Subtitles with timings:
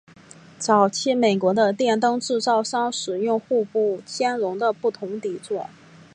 [0.57, 5.69] 早期美国的电灯制造商使用互不兼容的不同底座。